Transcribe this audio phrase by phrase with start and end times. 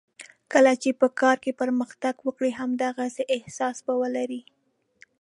[0.53, 4.41] کله چې په کار کې پرمختګ وکړې همدغسې احساس به ولرې.